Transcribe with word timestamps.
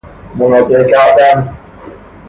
منازعه 0.35 0.83
کردن 0.91 1.57